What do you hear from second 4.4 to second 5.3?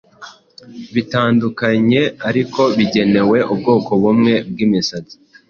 bw’imisatsi